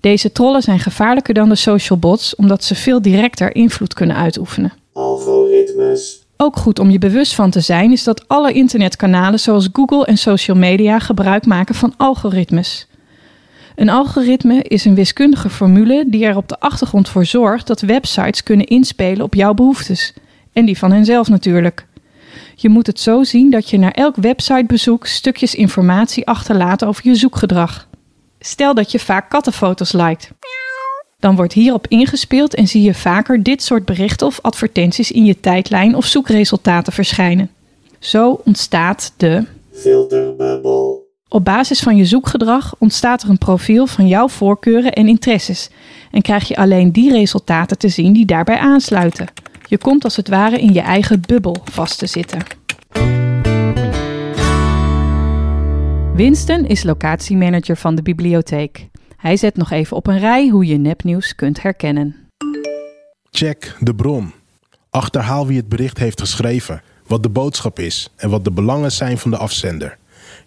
Deze 0.00 0.32
trollen 0.32 0.62
zijn 0.62 0.78
gevaarlijker 0.78 1.34
dan 1.34 1.48
de 1.48 1.54
social 1.54 1.98
bots 1.98 2.34
omdat 2.34 2.64
ze 2.64 2.74
veel 2.74 3.02
directer 3.02 3.54
invloed 3.54 3.94
kunnen 3.94 4.16
uitoefenen. 4.16 4.81
Algoritmes. 4.92 6.26
Ook 6.36 6.56
goed 6.56 6.78
om 6.78 6.90
je 6.90 6.98
bewust 6.98 7.34
van 7.34 7.50
te 7.50 7.60
zijn 7.60 7.92
is 7.92 8.04
dat 8.04 8.28
alle 8.28 8.52
internetkanalen 8.52 9.40
zoals 9.40 9.68
Google 9.72 10.06
en 10.06 10.16
social 10.16 10.56
media 10.56 10.98
gebruik 10.98 11.46
maken 11.46 11.74
van 11.74 11.94
algoritmes. 11.96 12.86
Een 13.74 13.88
algoritme 13.88 14.62
is 14.62 14.84
een 14.84 14.94
wiskundige 14.94 15.50
formule 15.50 16.04
die 16.06 16.24
er 16.24 16.36
op 16.36 16.48
de 16.48 16.60
achtergrond 16.60 17.08
voor 17.08 17.24
zorgt 17.24 17.66
dat 17.66 17.80
websites 17.80 18.42
kunnen 18.42 18.66
inspelen 18.66 19.24
op 19.24 19.34
jouw 19.34 19.54
behoeftes. 19.54 20.14
En 20.52 20.64
die 20.64 20.78
van 20.78 20.92
henzelf 20.92 21.28
natuurlijk. 21.28 21.86
Je 22.54 22.68
moet 22.68 22.86
het 22.86 23.00
zo 23.00 23.22
zien 23.22 23.50
dat 23.50 23.70
je 23.70 23.78
naar 23.78 23.90
elk 23.90 24.16
websitebezoek 24.16 25.06
stukjes 25.06 25.54
informatie 25.54 26.26
achterlaat 26.26 26.84
over 26.84 27.06
je 27.06 27.14
zoekgedrag. 27.14 27.88
Stel 28.38 28.74
dat 28.74 28.92
je 28.92 28.98
vaak 28.98 29.30
kattenfoto's 29.30 29.92
liked. 29.92 30.30
Dan 31.22 31.36
wordt 31.36 31.52
hierop 31.52 31.86
ingespeeld 31.86 32.54
en 32.54 32.68
zie 32.68 32.82
je 32.82 32.94
vaker 32.94 33.42
dit 33.42 33.62
soort 33.62 33.84
berichten 33.84 34.26
of 34.26 34.40
advertenties 34.40 35.10
in 35.10 35.24
je 35.24 35.40
tijdlijn 35.40 35.96
of 35.96 36.06
zoekresultaten 36.06 36.92
verschijnen. 36.92 37.50
Zo 37.98 38.40
ontstaat 38.44 39.12
de 39.16 39.46
filterbubbel. 39.72 41.06
Op 41.28 41.44
basis 41.44 41.80
van 41.80 41.96
je 41.96 42.04
zoekgedrag 42.04 42.74
ontstaat 42.78 43.22
er 43.22 43.28
een 43.28 43.38
profiel 43.38 43.86
van 43.86 44.08
jouw 44.08 44.28
voorkeuren 44.28 44.92
en 44.92 45.08
interesses 45.08 45.70
en 46.10 46.22
krijg 46.22 46.48
je 46.48 46.56
alleen 46.56 46.92
die 46.92 47.12
resultaten 47.12 47.78
te 47.78 47.88
zien 47.88 48.12
die 48.12 48.26
daarbij 48.26 48.58
aansluiten. 48.58 49.26
Je 49.68 49.78
komt 49.78 50.04
als 50.04 50.16
het 50.16 50.28
ware 50.28 50.58
in 50.58 50.72
je 50.72 50.80
eigen 50.80 51.22
bubbel 51.26 51.56
vast 51.64 51.98
te 51.98 52.06
zitten. 52.06 52.40
Winston 56.14 56.66
is 56.66 56.82
locatiemanager 56.82 57.76
van 57.76 57.94
de 57.94 58.02
bibliotheek. 58.02 58.90
Hij 59.22 59.36
zet 59.36 59.56
nog 59.56 59.70
even 59.70 59.96
op 59.96 60.06
een 60.06 60.18
rij 60.18 60.48
hoe 60.48 60.66
je 60.66 60.76
nepnieuws 60.76 61.34
kunt 61.34 61.62
herkennen. 61.62 62.16
Check 63.30 63.76
de 63.80 63.94
bron. 63.94 64.32
Achterhaal 64.90 65.46
wie 65.46 65.56
het 65.56 65.68
bericht 65.68 65.98
heeft 65.98 66.20
geschreven, 66.20 66.82
wat 67.06 67.22
de 67.22 67.28
boodschap 67.28 67.78
is 67.78 68.10
en 68.16 68.30
wat 68.30 68.44
de 68.44 68.50
belangen 68.50 68.92
zijn 68.92 69.18
van 69.18 69.30
de 69.30 69.36
afzender. 69.36 69.98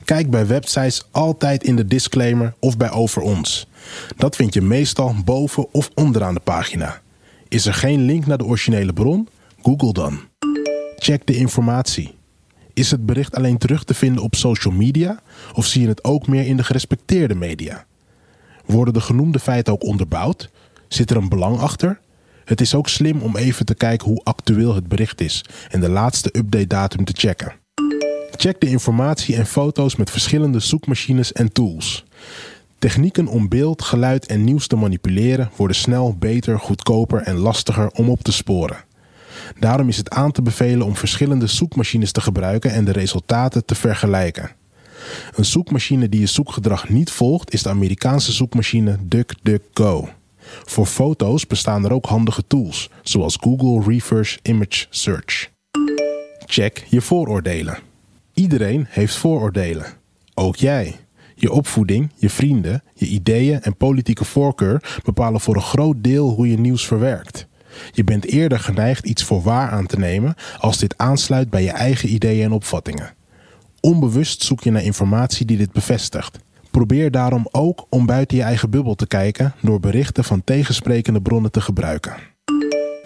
Kijk 0.04 0.30
bij 0.30 0.48
websites 0.48 1.04
altijd 1.12 1.64
in 1.64 1.76
de 1.76 1.86
disclaimer 1.86 2.54
of 2.60 2.78
bij 2.78 2.92
Over 2.92 3.22
ons. 3.22 3.68
Dat 4.18 4.36
vind 4.36 4.54
je 4.54 4.62
meestal 4.62 5.16
boven 5.26 5.74
of 5.74 5.90
onderaan 5.94 6.34
de 6.34 6.40
pagina. 6.40 7.02
Is 7.48 7.66
er 7.66 7.74
geen 7.74 8.02
link 8.02 8.26
naar 8.26 8.38
de 8.38 8.46
originele 8.46 8.94
bron? 8.94 9.28
Google 9.62 9.94
dan. 9.94 10.20
Check 10.96 11.26
de 11.26 11.36
informatie. 11.36 12.16
Is 12.74 12.92
het 12.92 13.06
bericht 13.06 13.36
alleen 13.36 13.58
terug 13.58 13.84
te 13.84 13.94
vinden 13.94 14.24
op 14.24 14.36
social 14.36 14.74
media 14.74 15.20
of 15.54 15.66
zie 15.66 15.82
je 15.82 15.88
het 15.88 16.04
ook 16.04 16.28
meer 16.28 16.46
in 16.46 16.58
de 16.58 16.64
gerespecteerde 16.64 17.36
media? 17.36 17.86
Worden 18.66 18.94
de 18.94 19.02
genoemde 19.02 19.40
feiten 19.40 19.74
ook 19.74 19.84
onderbouwd? 19.84 20.50
Zit 20.88 21.10
er 21.10 21.18
een 21.18 21.30
belang 21.30 21.60
achter? 21.60 22.00
Het 22.46 22.62
is 22.62 22.76
ook 22.76 22.90
slim 22.90 23.22
om 23.22 23.38
even 23.38 23.66
te 23.66 23.76
kijken 23.76 24.08
hoe 24.08 24.22
actueel 24.24 24.76
het 24.76 24.88
bericht 24.88 25.22
is 25.22 25.46
en 25.70 25.80
de 25.80 25.90
laatste 25.90 26.30
update 26.38 26.68
datum 26.68 27.06
te 27.06 27.14
checken. 27.16 27.54
Check 28.36 28.60
de 28.60 28.70
informatie 28.70 29.36
en 29.36 29.46
foto's 29.46 29.96
met 29.96 30.10
verschillende 30.10 30.60
zoekmachines 30.60 31.34
en 31.34 31.52
tools. 31.52 32.06
Technieken 32.80 33.28
om 33.28 33.50
beeld, 33.50 33.82
geluid 33.82 34.26
en 34.26 34.44
nieuws 34.44 34.68
te 34.68 34.76
manipuleren 34.76 35.50
worden 35.56 35.76
snel 35.76 36.16
beter, 36.20 36.60
goedkoper 36.60 37.22
en 37.22 37.36
lastiger 37.36 37.92
om 37.92 38.10
op 38.10 38.22
te 38.22 38.32
sporen. 38.32 38.84
Daarom 39.60 39.88
is 39.88 39.98
het 39.98 40.10
aan 40.10 40.32
te 40.32 40.42
bevelen 40.42 40.86
om 40.86 40.96
verschillende 40.96 41.48
zoekmachines 41.48 42.12
te 42.12 42.22
gebruiken 42.22 42.72
en 42.72 42.86
de 42.86 42.92
resultaten 42.92 43.66
te 43.66 43.76
vergelijken. 43.76 44.55
Een 45.36 45.46
zoekmachine 45.46 46.10
die 46.10 46.20
je 46.20 46.26
zoekgedrag 46.26 46.90
niet 46.90 47.12
volgt 47.12 47.54
is 47.54 47.64
de 47.64 47.70
Amerikaanse 47.70 48.32
zoekmachine 48.32 48.98
DuckDuckGo. 49.02 50.10
Voor 50.66 50.86
foto's 50.86 51.48
bestaan 51.48 51.86
er 51.86 51.94
ook 51.94 52.06
handige 52.06 52.44
tools, 52.48 52.90
zoals 53.04 53.38
Google 53.42 53.92
Reverse 53.92 54.40
Image 54.42 54.86
Search. 54.90 55.50
Check 56.46 56.86
je 56.90 57.02
vooroordelen. 57.02 57.78
Iedereen 58.34 58.86
heeft 58.90 59.16
vooroordelen. 59.16 59.86
Ook 60.34 60.56
jij. 60.56 60.96
Je 61.36 61.52
opvoeding, 61.52 62.12
je 62.16 62.30
vrienden, 62.30 62.84
je 62.94 63.06
ideeën 63.06 63.62
en 63.62 63.78
politieke 63.78 64.26
voorkeur 64.26 65.00
bepalen 65.04 65.42
voor 65.42 65.56
een 65.56 65.62
groot 65.62 66.04
deel 66.04 66.30
hoe 66.30 66.50
je 66.50 66.58
nieuws 66.58 66.88
verwerkt. 66.88 67.48
Je 67.92 68.04
bent 68.04 68.26
eerder 68.26 68.60
geneigd 68.60 69.06
iets 69.06 69.24
voor 69.24 69.42
waar 69.42 69.70
aan 69.70 69.86
te 69.86 69.98
nemen 69.98 70.36
als 70.60 70.78
dit 70.78 70.98
aansluit 70.98 71.50
bij 71.50 71.64
je 71.64 71.72
eigen 71.72 72.14
ideeën 72.14 72.44
en 72.44 72.52
opvattingen. 72.52 73.14
Onbewust 73.86 74.44
zoek 74.44 74.64
je 74.64 74.72
naar 74.72 74.84
informatie 74.84 75.46
die 75.46 75.58
dit 75.58 75.72
bevestigt. 75.72 76.40
Probeer 76.72 77.12
daarom 77.12 77.48
ook 77.52 77.86
om 77.90 78.06
buiten 78.06 78.38
je 78.38 78.44
eigen 78.44 78.70
bubbel 78.70 78.96
te 78.96 79.08
kijken 79.08 79.54
door 79.62 79.80
berichten 79.80 80.24
van 80.24 80.44
tegensprekende 80.44 81.22
bronnen 81.22 81.52
te 81.52 81.62
gebruiken. 81.62 82.16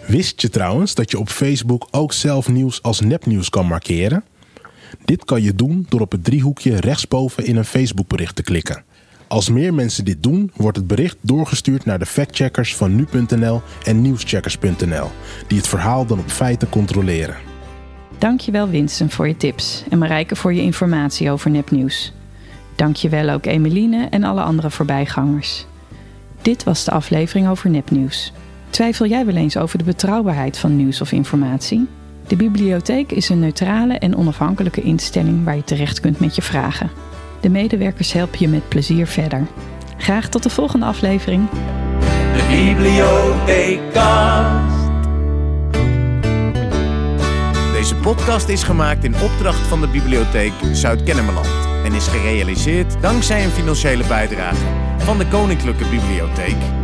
Wist 0.06 0.40
je 0.40 0.48
trouwens 0.48 0.94
dat 0.94 1.10
je 1.10 1.18
op 1.18 1.28
Facebook 1.28 1.88
ook 1.90 2.12
zelf 2.12 2.48
nieuws 2.48 2.82
als 2.82 3.00
nepnieuws 3.00 3.48
kan 3.48 3.66
markeren? 3.66 4.24
Dit 5.04 5.24
kan 5.24 5.42
je 5.42 5.54
doen 5.54 5.86
door 5.88 6.00
op 6.00 6.12
het 6.12 6.24
driehoekje 6.24 6.80
rechtsboven 6.80 7.46
in 7.46 7.56
een 7.56 7.64
Facebookbericht 7.64 8.36
te 8.36 8.42
klikken. 8.42 8.84
Als 9.28 9.48
meer 9.48 9.74
mensen 9.74 10.04
dit 10.04 10.22
doen, 10.22 10.50
wordt 10.56 10.76
het 10.76 10.86
bericht 10.86 11.16
doorgestuurd 11.20 11.84
naar 11.84 11.98
de 11.98 12.06
factcheckers 12.06 12.76
van 12.76 12.94
nu.nl 12.96 13.62
en 13.84 14.00
nieuwscheckers.nl, 14.00 15.10
die 15.46 15.58
het 15.58 15.68
verhaal 15.68 16.06
dan 16.06 16.18
op 16.18 16.30
feiten 16.30 16.68
controleren. 16.68 17.49
Dankjewel 18.20 18.68
Winston 18.68 19.10
voor 19.10 19.28
je 19.28 19.36
tips 19.36 19.84
en 19.90 19.98
Marijke 19.98 20.36
voor 20.36 20.54
je 20.54 20.62
informatie 20.62 21.30
over 21.30 21.50
nepnieuws. 21.50 22.12
Dankjewel 22.76 23.30
ook 23.30 23.46
Emeline 23.46 24.06
en 24.10 24.24
alle 24.24 24.42
andere 24.42 24.70
voorbijgangers. 24.70 25.66
Dit 26.42 26.64
was 26.64 26.84
de 26.84 26.90
aflevering 26.90 27.48
over 27.48 27.70
nepnieuws. 27.70 28.32
Twijfel 28.70 29.06
jij 29.06 29.26
wel 29.26 29.34
eens 29.34 29.56
over 29.56 29.78
de 29.78 29.84
betrouwbaarheid 29.84 30.58
van 30.58 30.76
nieuws 30.76 31.00
of 31.00 31.12
informatie? 31.12 31.88
De 32.26 32.36
bibliotheek 32.36 33.12
is 33.12 33.28
een 33.28 33.40
neutrale 33.40 33.98
en 33.98 34.16
onafhankelijke 34.16 34.82
instelling 34.82 35.44
waar 35.44 35.56
je 35.56 35.64
terecht 35.64 36.00
kunt 36.00 36.20
met 36.20 36.34
je 36.34 36.42
vragen. 36.42 36.90
De 37.40 37.48
medewerkers 37.48 38.12
helpen 38.12 38.38
je 38.38 38.48
met 38.48 38.68
plezier 38.68 39.06
verder. 39.06 39.46
Graag 39.96 40.28
tot 40.28 40.42
de 40.42 40.50
volgende 40.50 40.86
aflevering. 40.86 41.50
De 42.32 42.46
Bibliotheekast. 42.48 44.79
Deze 48.00 48.12
podcast 48.12 48.48
is 48.48 48.62
gemaakt 48.62 49.04
in 49.04 49.20
opdracht 49.20 49.66
van 49.66 49.80
de 49.80 49.88
Bibliotheek 49.88 50.52
Zuid-Kennemerland 50.72 51.48
en 51.84 51.92
is 51.92 52.06
gerealiseerd 52.06 53.02
dankzij 53.02 53.44
een 53.44 53.50
financiële 53.50 54.06
bijdrage 54.06 54.66
van 54.98 55.18
de 55.18 55.28
Koninklijke 55.28 55.84
Bibliotheek 55.84 56.79